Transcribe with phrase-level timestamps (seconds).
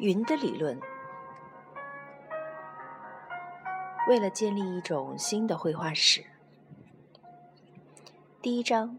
[0.00, 0.80] 云的理论。
[4.08, 6.24] 为了建立一种新的绘画史，
[8.40, 8.98] 第一章：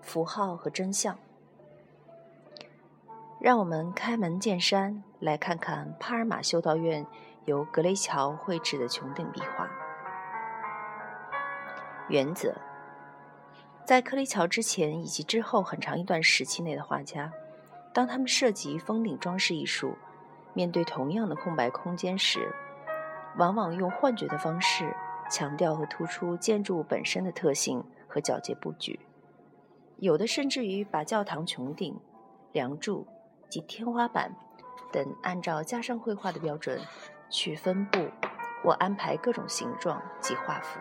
[0.00, 1.18] 符号和真相。
[3.40, 7.04] 让我们开门见山，来看看帕尔马修道院
[7.46, 9.68] 由格雷乔绘制的穹顶壁画。
[12.08, 12.54] 原则：
[13.84, 17.32] 在克雷乔之前以及之后很长一段时期内的画家，
[17.92, 19.98] 当他们涉及封顶装饰艺术，
[20.54, 22.54] 面对同样的空白空间时，
[23.36, 24.94] 往往用幻觉的方式
[25.30, 29.00] 强调和突出建筑本身的特性和皎洁布局。
[29.96, 31.98] 有的甚至于把教堂穹顶、
[32.52, 33.06] 梁柱。
[33.48, 34.34] 及天花板
[34.90, 36.80] 等，按照加上绘画的标准
[37.28, 37.98] 去分布
[38.62, 40.80] 或安排各种形状及画幅，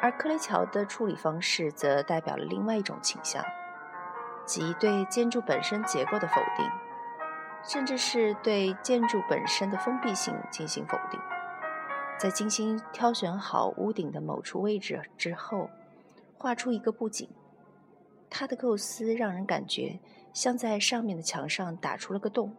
[0.00, 3.44] 而克雷乔的处理方式则代表了另外一种倾向，
[4.46, 6.70] 即对建筑本身结构的否定，
[7.62, 11.20] 甚至是对建筑本身的封闭性进行否定。
[12.18, 15.70] 在精心挑选好屋顶的某处位置之后，
[16.38, 17.28] 画出一个布景，
[18.30, 20.00] 它的构思让人感觉。
[20.32, 22.56] 像在上面的墙上打出了个洞，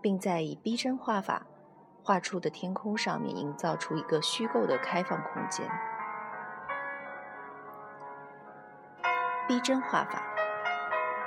[0.00, 1.46] 并在以逼真画法
[2.02, 5.70] 画出的天空上面营造出一个虚构的开放空间。
[9.46, 10.31] 逼真画法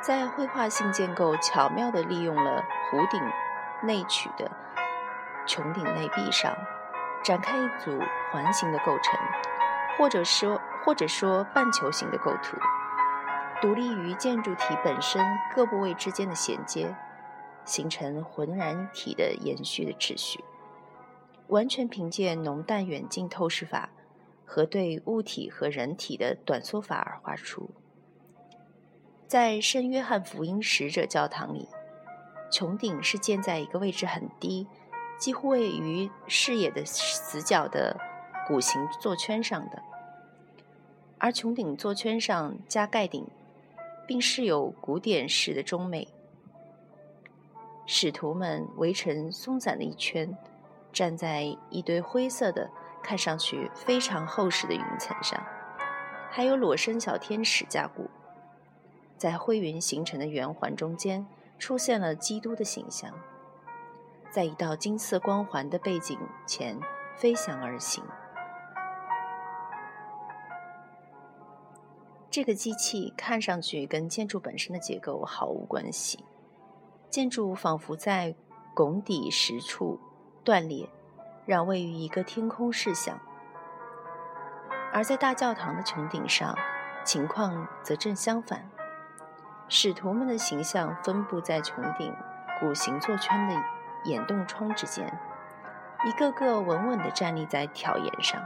[0.06, 3.20] 在绘画性建构巧妙地利用了弧顶
[3.82, 4.52] 内曲的
[5.48, 6.56] 穹顶内壁上
[7.24, 8.00] 展开一组
[8.32, 9.20] 环形的构成，
[9.98, 12.56] 或者说或者说半球形的构图。
[13.60, 16.96] 独立于建筑体本身各部位之间的衔接，
[17.64, 20.44] 形成浑然一体的延续的秩序，
[21.48, 23.90] 完全凭借浓淡远近透视法
[24.46, 27.72] 和对物体和人体的短缩法而画出。
[29.28, 31.68] 在圣约翰福音使者教堂里，
[32.52, 34.68] 穹顶是建在一个位置很低，
[35.18, 37.98] 几乎位于视野的死角的
[38.48, 39.82] 鼓形座圈上的，
[41.18, 43.28] 而穹顶座圈上加盖顶。
[44.08, 46.08] 并饰有古典式的中美。
[47.88, 50.38] 使徒们围成松散的一圈，
[50.94, 52.70] 站在一堆灰色的、
[53.02, 55.44] 看上去非常厚实的云层上，
[56.30, 58.08] 还有裸身小天使加固。
[59.18, 61.26] 在灰云形成的圆环中间，
[61.58, 63.14] 出现了基督的形象，
[64.30, 66.78] 在一道金色光环的背景前
[67.16, 68.04] 飞翔而行。
[72.30, 76.26] 这个机器看上去跟建筑本身的结构毫无关系，
[77.10, 78.36] 建筑仿佛在
[78.74, 79.98] 拱底石处
[80.44, 80.90] 断裂，
[81.46, 83.16] 让位于一个天空视想；
[84.92, 86.54] 而在大教堂的穹顶上，
[87.06, 88.70] 情况则正相反，
[89.68, 92.14] 使徒们的形象分布在穹顶
[92.60, 93.64] 鼓形座圈的
[94.06, 95.20] 眼洞窗之间，
[96.06, 98.42] 一个个稳稳地站立在挑檐上，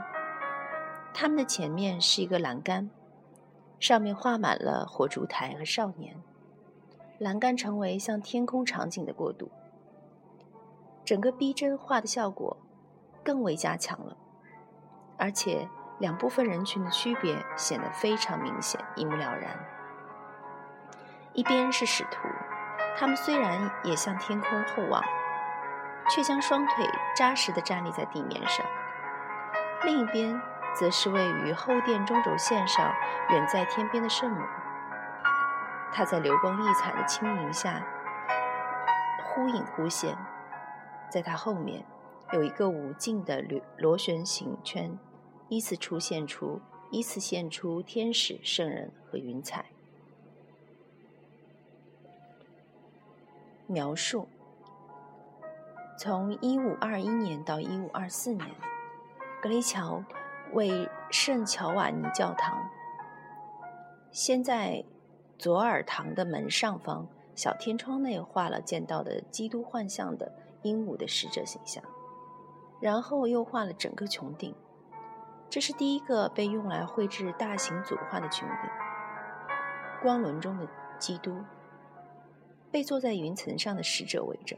[1.12, 2.90] 他们的前面是一个栏杆。
[3.78, 6.16] 上面画满了火烛台和少年，
[7.18, 9.50] 栏杆成为向天空场景的过渡，
[11.02, 12.58] 整个逼真画的效果
[13.24, 14.16] 更为加强了，
[15.16, 15.66] 而且
[15.98, 19.58] 两部分人群的区别显得非常明显，一目了然。
[21.32, 22.28] 一边是使徒，
[22.96, 25.02] 他们虽然也向天空厚望，
[26.10, 26.84] 却将双腿
[27.16, 28.64] 扎实地站立在地面上；
[29.84, 30.40] 另一边。
[30.72, 32.94] 则是位于后殿中轴线上、
[33.30, 34.40] 远在天边的圣母。
[35.92, 37.84] 她在流光溢彩的轻云下
[39.24, 40.16] 忽隐忽现，
[41.10, 41.84] 在她后面
[42.32, 44.96] 有一个无尽的螺螺旋形圈，
[45.48, 46.62] 依次出现出
[46.92, 49.64] 依次现出天使、圣人和云彩。
[53.70, 54.28] 描述：
[55.96, 58.48] 从一五二一年到一五二四年，
[59.42, 60.02] 格雷乔。
[60.52, 62.68] 为圣乔瓦尼教堂，
[64.10, 64.84] 先在
[65.38, 67.06] 左耳堂的门上方
[67.36, 70.32] 小天窗内画了见到的基督幻象的
[70.62, 71.84] 鹦鹉的使者形象，
[72.80, 74.52] 然后又画了整个穹顶。
[75.48, 78.70] 这是第一个被用来绘制大型组画的穹顶。
[80.02, 80.66] 光轮中的
[80.98, 81.44] 基督
[82.70, 84.56] 被坐在云层上的使者围着。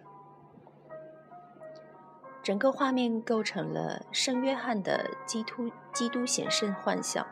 [2.42, 7.24] 整个画面构成了圣约翰的基督基督显圣幻象，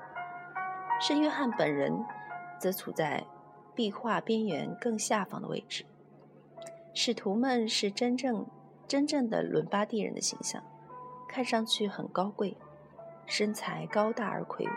[1.01, 2.05] 圣约翰本人
[2.59, 3.27] 则处在
[3.75, 5.85] 壁画边缘更下方的位置。
[6.95, 8.47] 使徒们是真正
[8.87, 10.63] 真正的伦巴第人的形象，
[11.29, 12.57] 看上去很高贵，
[13.27, 14.71] 身材高大而魁梧。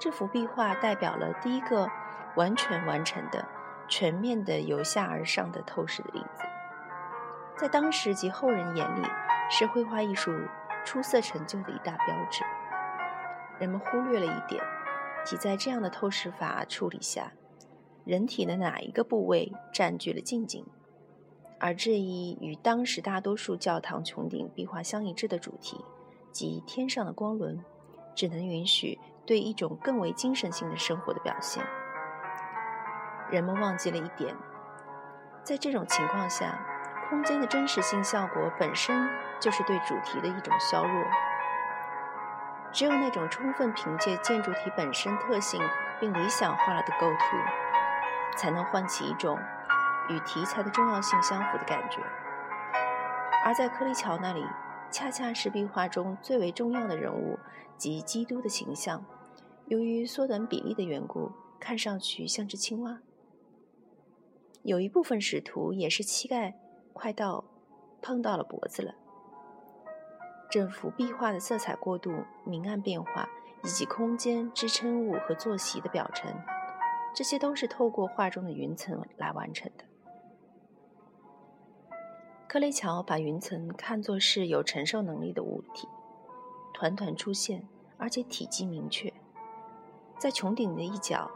[0.00, 1.88] 这幅壁画代表了第一个
[2.36, 3.46] 完全完成的
[3.90, 6.44] 全面的由下而上的透视的例子，
[7.58, 9.06] 在当时及后人眼里
[9.50, 10.32] 是绘画艺术
[10.84, 12.44] 出色成就的一大标志。
[13.58, 14.62] 人们忽略了一点，
[15.24, 17.32] 即在这样的透视法处理下，
[18.04, 20.64] 人体的哪一个部位占据了近景，
[21.58, 25.84] 而这一与当时大多数教堂穹顶壁画相一致的主题，
[26.30, 27.62] 即天上的光轮，
[28.14, 31.62] 只能允许对一种更为精神性的生活的表现。
[33.30, 34.34] 人们忘记了一点，
[35.44, 36.58] 在这种情况下，
[37.08, 41.04] 空间的真实性效果本身就是对主题的一种削弱。
[42.72, 45.60] 只有那种充分凭借建筑体本身特性
[45.98, 47.36] 并理想化了的构图，
[48.36, 49.38] 才能唤起一种
[50.08, 52.00] 与题材的重要性相符的感觉。
[53.44, 54.44] 而在柯利桥那里，
[54.90, 57.38] 恰恰是壁画中最为重要的人物
[57.76, 59.04] 及基督的形象，
[59.66, 62.98] 由于缩短比例的缘故，看上去像只青蛙。
[64.62, 66.54] 有一部分使徒也是膝盖
[66.92, 67.44] 快到
[68.02, 68.94] 碰到了脖子了。
[70.50, 72.12] 整幅壁画的色彩过渡、
[72.44, 73.28] 明暗变化，
[73.62, 76.34] 以及空间支撑物和坐席的表层，
[77.14, 79.84] 这些都是透过画中的云层来完成的。
[82.48, 85.88] 克雷乔把云层看作是有承受能力的物体，
[86.74, 89.12] 团团出现，而且体积明确，
[90.18, 91.30] 在穹顶的一角。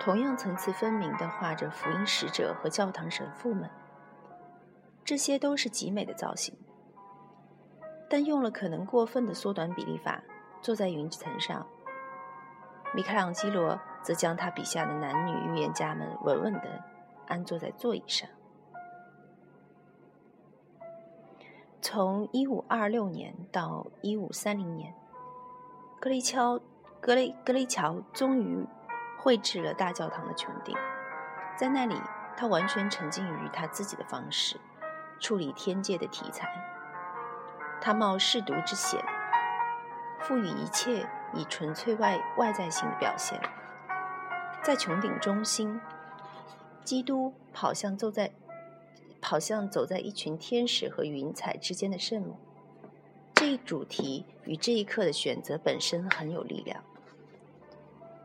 [0.00, 3.68] 同样层次分明地画着福音使者和教堂神父们，
[5.04, 6.56] 这些都是极美的造型。
[8.08, 10.22] 但用了可能过分的缩短比例法，
[10.62, 11.66] 坐在云层上，
[12.94, 16.82] 米开朗基罗则将他笔下的男女预言家们稳稳地
[17.28, 18.26] 安坐在座椅上。
[21.82, 24.94] 从1526年到1530年，
[26.00, 26.58] 格雷乔
[27.00, 28.66] 格雷格雷乔终于。
[29.20, 30.74] 绘制了大教堂的穹顶，
[31.54, 31.94] 在那里，
[32.36, 34.58] 他完全沉浸于他自己的方式
[35.18, 36.48] 处理天界的题材。
[37.82, 38.98] 他冒舐犊之险，
[40.20, 43.38] 赋予一切以纯粹外外在性的表现。
[44.62, 45.78] 在穹顶中心，
[46.82, 48.32] 基督跑向走在
[49.20, 52.38] 跑向走在一群天使和云彩之间的圣母。
[53.34, 56.82] 这一主题与这一刻的选择本身很有力量。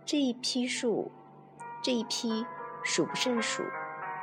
[0.06, 1.12] 这一批数，
[1.82, 2.46] 这一批
[2.84, 3.64] 数不胜数，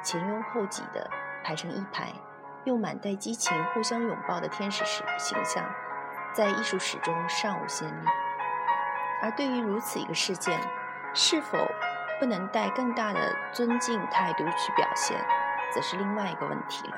[0.00, 1.11] 前拥后挤的
[1.43, 2.12] 排成一排，
[2.62, 5.64] 用满带激情互相拥抱的天使式形象，
[6.32, 8.06] 在艺术史中尚无先例。
[9.20, 10.56] 而对于如此一个事件，
[11.14, 11.58] 是否
[12.20, 15.20] 不能带更大的尊敬态度去表现，
[15.75, 16.96] 则是另外一个问题了。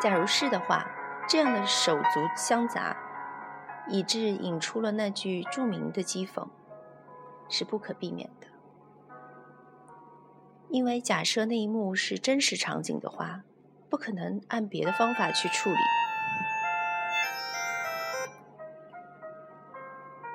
[0.00, 0.84] 假如是的话，
[1.28, 2.96] 这样的手足相杂，
[3.86, 6.48] 以致引出了那句著名的讥讽。
[7.48, 8.46] 是不可避免的，
[10.68, 13.42] 因为假设那一幕是真实场景的话，
[13.88, 15.76] 不可能按别的方法去处理。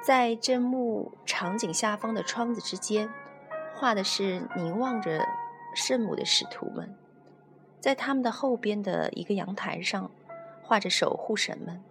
[0.04, 3.10] 在这幕场景下方的窗子之间，
[3.74, 5.26] 画的是凝望着
[5.74, 6.88] 圣母的使徒们；
[7.80, 10.12] 在他们的后边的一个阳台上，
[10.62, 11.82] 画着守护神们，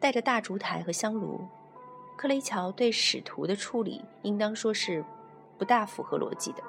[0.00, 1.48] 带着大烛台和香炉。
[2.22, 5.04] 克雷乔对使徒的处理，应当说是
[5.58, 6.62] 不大符合逻辑的。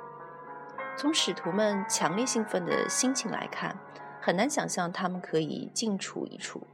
[0.97, 3.77] 从使徒们强烈兴奋的心情来看，
[4.19, 6.65] 很难想象他们可以静处一处。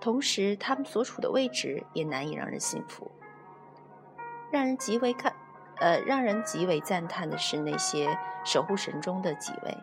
[0.00, 3.10] 同时，他们所处的位置也难以让人信服。
[4.52, 5.34] 让人极为看，
[5.78, 9.76] 呃，让人极为赞叹的是那些守护神中的几位，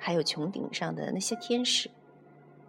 [0.00, 1.88] 还有穹顶上的那些天使。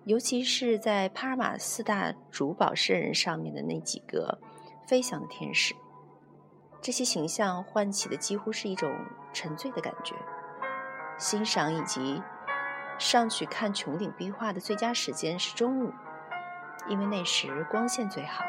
[0.06, 4.38] 尤其是在帕尔马四大主保圣人上面的那几个
[4.86, 5.74] 飞翔的天使，
[6.82, 8.94] 这些形象唤起的几乎是一种
[9.32, 10.14] 沉醉的感觉。
[11.18, 12.22] 欣赏以及
[13.00, 15.94] 上去看穹顶壁画的最佳时间是中午，
[16.88, 18.44] 因为那时光线最好。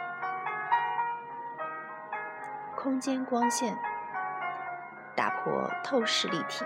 [2.76, 3.78] 空间光线
[5.14, 6.64] 打破透视立体。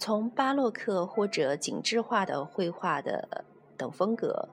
[0.00, 3.44] 从巴洛克或者景致化的绘画的
[3.76, 4.48] 等风格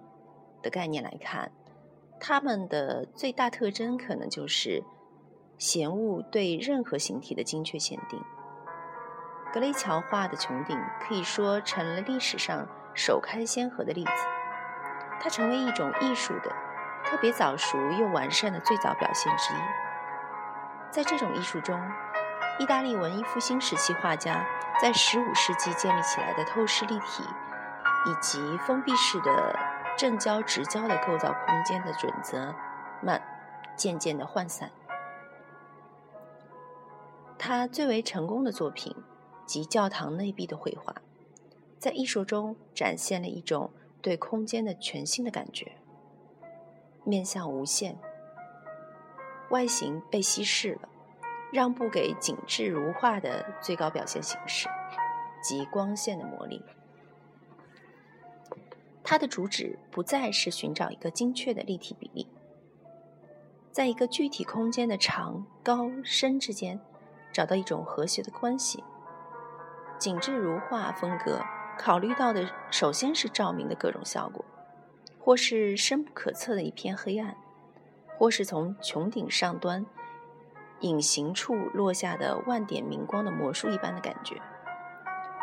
[0.61, 1.53] 的概念来看，
[2.19, 4.83] 它们的最大特征可能就是
[5.57, 8.21] 闲物对任何形体的精确限定。
[9.53, 14.11] 格雷乔画的穹顶可以说成了历史上首开先河的例子，
[15.21, 16.53] 它成为一种艺术的
[17.05, 19.57] 特别早熟又完善的最早表现之一。
[20.91, 21.79] 在这种艺术中，
[22.59, 24.43] 意大利文艺复兴时期画家
[24.81, 27.23] 在15世纪建立起来的透视立体
[28.07, 29.55] 以及封闭式的
[29.95, 32.55] 正交直交的构造空间的准则，
[33.01, 33.21] 慢
[33.75, 34.71] 渐渐的涣散。
[37.37, 38.95] 他最为成功的作品
[39.45, 40.95] 及教堂内壁的绘画，
[41.77, 43.71] 在艺术中展现了一种
[44.01, 45.77] 对空间的全新的感觉，
[47.03, 47.97] 面向无限，
[49.49, 50.89] 外形被稀释了，
[51.51, 54.67] 让步给紧致如画的最高表现形式
[55.41, 56.63] 及光线的魔力。
[59.03, 62.27] 它的主旨不再是寻找一个精确的立体比例，
[63.71, 66.79] 在一个具体空间的长、高、深之间。
[67.33, 68.83] 找到一种和谐的关系。
[69.99, 71.39] 紧致如画风格
[71.77, 74.43] 考虑到的，首先是照明的各种效果，
[75.19, 77.37] 或是深不可测的一片黑暗，
[78.17, 79.85] 或是从穹顶上端
[80.81, 84.41] 隐形处落下的万点明光的魔术一般的感觉，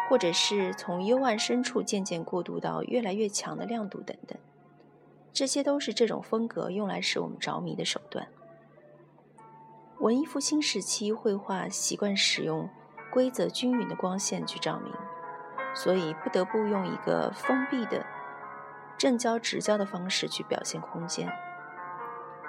[0.09, 4.39] 或者是从幽暗深处渐渐过渡到越来越强的亮度等等。
[5.33, 8.29] 这些都是这种风格用来使我们着迷的手段。
[9.99, 12.69] 文艺复兴时期绘画习惯使用
[13.13, 14.93] 规则均匀的光线去照明，
[15.75, 18.05] 所以不得不用一个封闭的
[18.97, 21.29] 正交直交的方式去表现空间。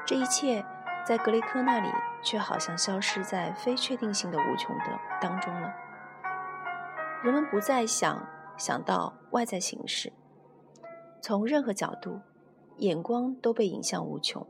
[0.05, 0.63] 这一切
[1.05, 1.87] 在格雷科那里
[2.23, 4.85] 却好像消失在非确定性的无穷的
[5.21, 5.71] 当中了。
[7.23, 10.11] 人们不再想想到外在形式，
[11.21, 12.21] 从任何角度，
[12.77, 14.47] 眼光都被引向无穷。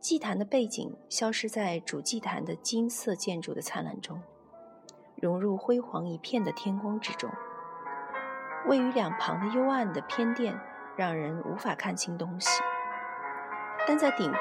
[0.00, 4.20] 祭坛的背景消失在主祭坛的金色建筑的灿烂中，
[5.14, 7.30] 融入辉煌一片的天光之中。
[8.66, 10.58] 位于两旁的幽暗的偏殿
[10.96, 12.48] 让人无法看清东西，
[13.86, 14.38] 但在顶部，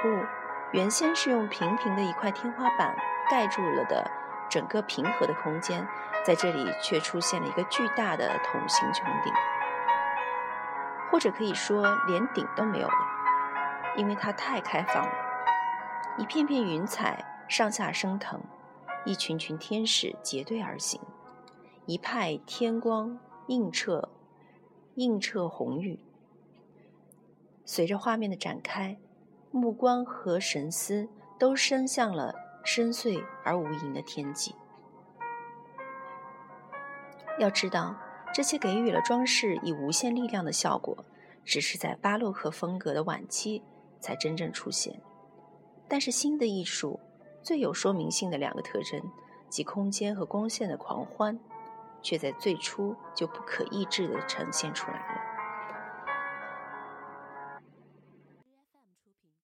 [0.74, 2.96] 原先是用平平的一块天花板
[3.30, 4.10] 盖住了的
[4.50, 5.86] 整个平和的空间，
[6.26, 9.34] 在这里却出现了一个巨大的筒形穹顶，
[11.12, 12.94] 或者可以说连顶都没有了，
[13.98, 15.14] 因为它太开放了。
[16.18, 18.42] 一片片云彩上下升腾，
[19.06, 21.02] 一群群天使结队而行，
[21.86, 24.10] 一派天光映彻
[24.96, 26.00] 映彻红玉。
[27.66, 28.98] 随着画面的展开，
[29.52, 34.56] 目光和神思都伸向了深邃而无垠的天际。
[37.40, 37.96] 要知道，
[38.34, 41.06] 这些给予了装饰以无限力量的效果，
[41.44, 43.64] 只是在巴洛克风格的晚期
[44.00, 45.02] 才真正出现。
[45.88, 47.00] 但是新的艺术
[47.42, 49.02] 最有说明性的两个特征，
[49.50, 51.38] 即空间和光线的狂欢，
[52.02, 55.31] 却在最初就不可抑制地呈现出来了。